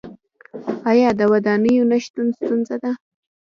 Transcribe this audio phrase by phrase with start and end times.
[0.91, 2.91] آیا د ودانیو نشتون ستونزه ده؟